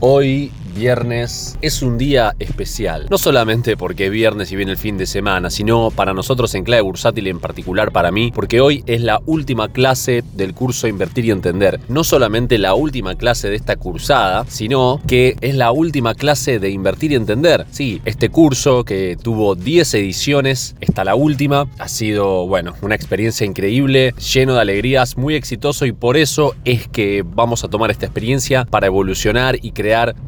[0.00, 3.06] Hoy viernes es un día especial.
[3.10, 6.64] No solamente porque es viernes y viene el fin de semana, sino para nosotros en
[6.64, 11.24] Clave Bursátil en particular para mí, porque hoy es la última clase del curso Invertir
[11.24, 11.80] y Entender.
[11.88, 16.68] No solamente la última clase de esta cursada, sino que es la última clase de
[16.68, 17.66] Invertir y Entender.
[17.70, 23.46] Sí, este curso que tuvo 10 ediciones, está la última, ha sido, bueno, una experiencia
[23.46, 28.04] increíble, lleno de alegrías, muy exitoso y por eso es que vamos a tomar esta
[28.04, 29.70] experiencia para evolucionar y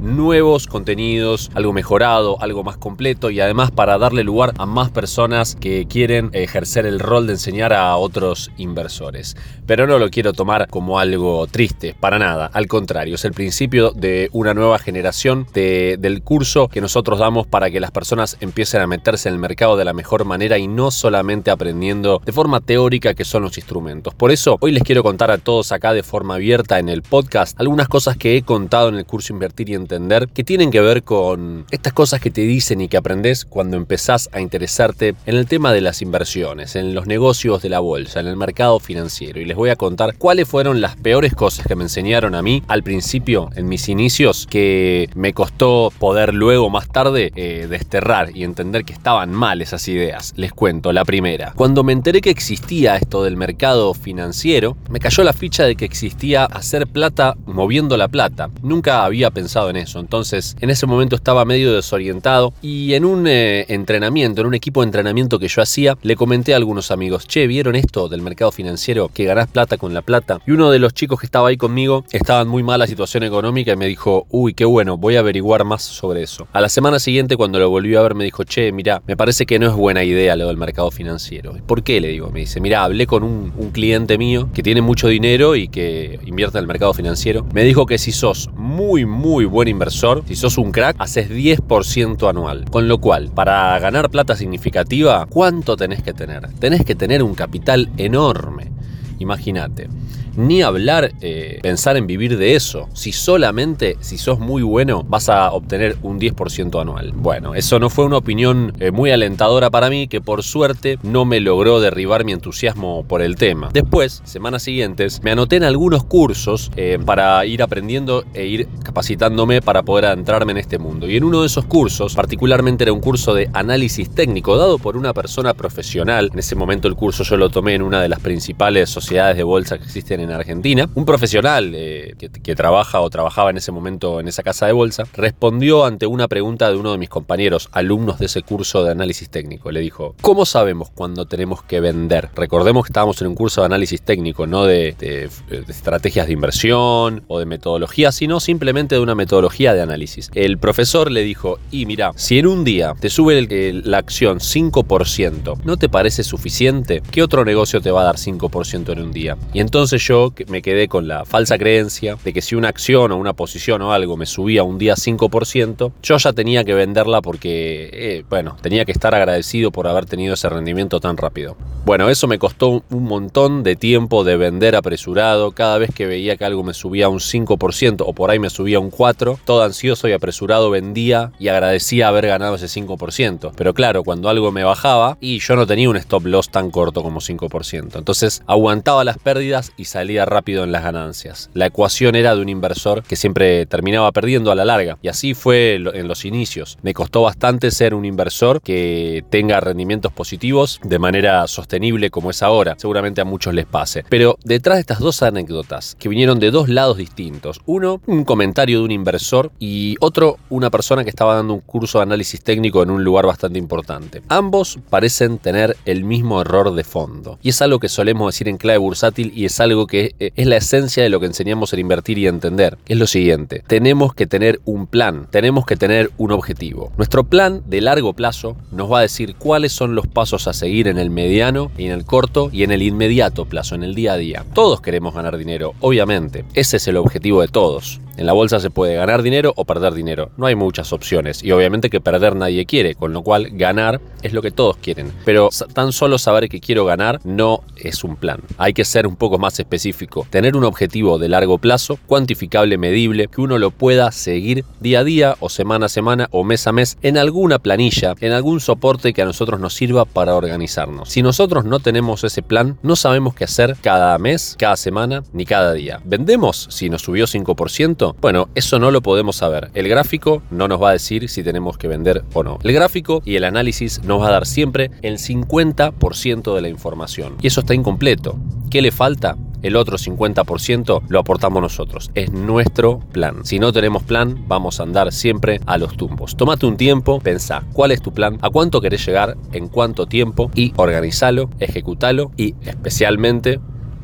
[0.01, 5.57] nuevos contenidos, algo mejorado, algo más completo y además para darle lugar a más personas
[5.57, 9.37] que quieren ejercer el rol de enseñar a otros inversores.
[9.67, 13.91] Pero no lo quiero tomar como algo triste, para nada, al contrario, es el principio
[13.91, 18.87] de una nueva generación del curso que nosotros damos para que las personas empiecen a
[18.87, 23.15] meterse en el mercado de la mejor manera y no solamente aprendiendo de forma teórica
[23.15, 24.15] que son los instrumentos.
[24.15, 27.59] Por eso hoy les quiero contar a todos acá de forma abierta en el podcast
[27.61, 31.67] algunas cosas que he contado en el curso Y Entender que tienen que ver con
[31.71, 35.73] estas cosas que te dicen y que aprendes cuando empezás a interesarte en el tema
[35.73, 39.41] de las inversiones, en los negocios de la bolsa, en el mercado financiero.
[39.41, 42.63] Y les voy a contar cuáles fueron las peores cosas que me enseñaron a mí
[42.69, 48.45] al principio, en mis inicios, que me costó poder luego más tarde eh, desterrar y
[48.45, 50.33] entender que estaban mal esas ideas.
[50.37, 51.53] Les cuento, la primera.
[51.57, 55.85] Cuando me enteré que existía esto del mercado financiero, me cayó la ficha de que
[55.85, 58.51] existía hacer plata moviendo la plata.
[58.63, 60.01] Nunca había pensado en eso.
[60.01, 64.81] Entonces, en ese momento estaba medio desorientado y en un eh, entrenamiento, en un equipo
[64.81, 68.51] de entrenamiento que yo hacía, le comenté a algunos amigos, che, ¿vieron esto del mercado
[68.51, 69.11] financiero?
[69.15, 70.41] Que ganás plata con la plata.
[70.45, 73.71] Y uno de los chicos que estaba ahí conmigo estaba en muy mala situación económica
[73.73, 76.49] y me dijo, uy, qué bueno, voy a averiguar más sobre eso.
[76.53, 79.47] A la semana siguiente, cuando lo volví a ver, me dijo, che, mira, me parece
[79.47, 81.55] que no es buena idea lo del mercado financiero.
[81.65, 82.01] ¿Por qué?
[82.01, 85.55] Le digo, me dice, mira, hablé con un, un cliente mío que tiene mucho dinero
[85.55, 87.47] y que invierte en el mercado financiero.
[87.53, 92.29] Me dijo que si sos muy, muy buen inversor, si sos un crack, haces 10%
[92.29, 92.65] anual.
[92.71, 96.49] Con lo cual, para ganar plata significativa, ¿cuánto tenés que tener?
[96.59, 98.71] Tenés que tener un capital enorme.
[99.19, 99.89] Imagínate
[100.39, 102.89] ni hablar, eh, pensar en vivir de eso.
[102.95, 107.13] Si solamente, si sos muy bueno, vas a obtener un 10% anual.
[107.15, 111.25] Bueno, eso no fue una opinión eh, muy alentadora para mí, que por suerte no
[111.25, 113.71] me logró derribar mi entusiasmo por el tema.
[113.73, 119.61] Después, semanas siguientes, me anoté en algunos cursos eh, para ir aprendiendo e ir capacitándome
[119.61, 121.09] para poder adentrarme en este mundo.
[121.09, 124.97] Y en uno de esos cursos, particularmente era un curso de análisis técnico dado por
[124.97, 126.31] una persona profesional.
[126.33, 129.43] En ese momento el curso yo lo tomé en una de las principales sociedades de
[129.43, 134.21] bolsa que existen en Argentina, un profesional eh, que, trabaja o trabajaba en ese momento
[134.21, 138.19] en esa casa de bolsa, respondió ante una pregunta de uno de mis compañeros, alumnos
[138.19, 139.71] de ese curso de análisis técnico.
[139.71, 142.31] Le dijo, ¿cómo sabemos cuándo tenemos que vender?
[142.35, 145.29] Recordemos que estábamos en un curso de análisis técnico, no de,
[145.69, 150.31] estrategias de inversión o de metodología, sino simplemente de una metodología de análisis.
[150.35, 153.47] El profesor le dijo, y mira, si en un día te sube
[153.85, 157.03] la acción 5%, ¿no te parece suficiente?
[157.11, 159.37] ¿Qué otro negocio te va a dar 5% en un día?
[159.53, 160.18] Y entonces yo
[160.49, 163.93] me quedé con la falsa creencia de que si una acción o una posición o
[163.93, 168.85] algo me subía un día 5%, yo ya tenía que venderla porque, eh, bueno, tenía
[168.85, 171.57] que estar agradecido por haber tenido ese rendimiento tan rápido.
[171.85, 175.53] Bueno, eso me costó un montón de tiempo de vender apresurado.
[175.53, 178.79] Cada vez que veía que algo me subía un 5% o por ahí me subía
[178.79, 183.53] un 4%, todo ansioso y apresurado vendía y agradecía haber ganado ese 5%.
[183.57, 187.03] Pero claro, cuando algo me bajaba y yo no tenía un stop loss tan corto
[187.03, 187.97] como 5%.
[187.97, 191.51] Entonces aguantaba las pérdidas y salía rápido en las ganancias.
[191.55, 194.97] La ecuación era de un inversor que siempre terminaba perdiendo a la larga.
[195.03, 196.79] Y así fue en los inicios.
[196.83, 202.45] Me costó bastante ser un inversor que tenga rendimientos positivos de manera sostenible como es
[202.45, 202.77] ahora.
[202.79, 204.05] Seguramente a muchos les pase.
[204.09, 208.79] Pero detrás de estas dos anécdotas, que vinieron de dos lados distintos, uno, un comentario
[208.79, 212.85] de un inversor y otro, una persona que estaba dando un curso de análisis técnico
[212.85, 214.23] en un lugar bastante importante.
[214.29, 217.41] Ambos parecen tener el mismo error de fondo.
[217.43, 220.47] Y es algo que solemos decir en clave bursátil y es algo que eh, es
[220.47, 222.79] la esencia de lo que enseñamos en invertir y entender.
[222.87, 226.93] Es lo siguiente, tenemos que tener un plan, tenemos que tener un objetivo.
[226.97, 230.87] Nuestro plan de largo plazo nos va a decir cuáles son los pasos a seguir
[230.87, 234.13] en el mediano y en el corto y en el inmediato plazo, en el día
[234.13, 234.45] a día.
[234.55, 236.45] Todos queremos ganar dinero, obviamente.
[236.55, 238.01] Ese es el objetivo de todos.
[238.19, 240.33] En la bolsa se puede ganar dinero o perder dinero.
[240.37, 241.45] No hay muchas opciones.
[241.45, 245.13] Y obviamente que perder nadie quiere, con lo cual ganar es lo que todos quieren.
[245.25, 248.41] Pero tan solo saber que quiero ganar no es un plan.
[248.57, 250.27] Hay que ser un poco más específico.
[250.31, 255.05] Tener un objetivo de largo plazo, cuantificable, medible, que uno lo pueda seguir día a
[255.05, 259.13] día o semana a semana o mes a mes en alguna planilla, en algún soporte
[259.13, 261.09] que a nosotros nos sirva para organizarnos.
[261.09, 265.45] Si nosotros no tenemos ese plan, no sabemos qué hacer cada mes, cada semana ni
[265.45, 266.01] cada día.
[266.05, 268.08] ¿Vendemos si nos subió 5%?
[268.21, 269.71] Bueno, eso no lo podemos saber.
[269.75, 272.59] El gráfico no nos va a decir si tenemos que vender o no.
[272.63, 277.37] El gráfico y el análisis nos va a dar siempre el 50% de la información.
[277.41, 278.37] Y eso está incompleto.
[278.71, 279.37] ¿Qué le falta?
[279.63, 282.11] El otro 50% lo aportamos nosotros.
[282.15, 283.45] Es nuestro plan.
[283.45, 286.37] Si no tenemos plan, vamos a andar siempre a los tumbos.
[286.37, 290.51] Tómate un tiempo, pensá cuál es tu plan, a cuánto querés llegar, en cuánto tiempo
[290.55, 293.59] y organizalo, ejecutalo y especialmente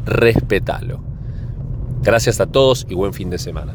[0.04, 1.00] respetalo.
[2.02, 3.74] Gracias a todos y buen fin de semana.